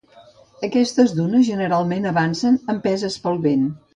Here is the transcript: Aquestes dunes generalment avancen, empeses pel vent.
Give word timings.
Aquestes 0.67 1.11
dunes 1.19 1.43
generalment 1.51 2.09
avancen, 2.13 2.57
empeses 2.75 3.21
pel 3.27 3.41
vent. 3.49 3.71